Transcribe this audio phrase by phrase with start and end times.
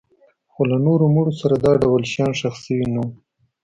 [0.51, 3.11] خو له نورو مړو سره دا ډول شیان ښخ شوي نه وو